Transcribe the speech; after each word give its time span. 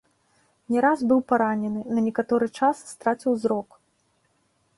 Не 0.75 0.79
раз 0.85 1.03
быў 1.11 1.19
паранены, 1.31 1.81
на 1.97 2.05
некаторы 2.07 2.45
час 2.61 2.75
страціў 2.93 3.31
зрок. 3.45 3.69